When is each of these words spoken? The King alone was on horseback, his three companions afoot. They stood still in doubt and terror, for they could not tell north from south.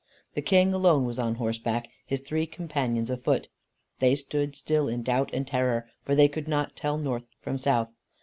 The 0.33 0.41
King 0.41 0.73
alone 0.73 1.05
was 1.05 1.19
on 1.19 1.35
horseback, 1.35 1.87
his 2.07 2.21
three 2.21 2.47
companions 2.47 3.11
afoot. 3.11 3.49
They 3.99 4.15
stood 4.15 4.55
still 4.55 4.87
in 4.87 5.03
doubt 5.03 5.29
and 5.31 5.45
terror, 5.45 5.91
for 6.01 6.15
they 6.15 6.27
could 6.27 6.47
not 6.47 6.75
tell 6.75 6.97
north 6.97 7.27
from 7.39 7.59
south. 7.59 7.91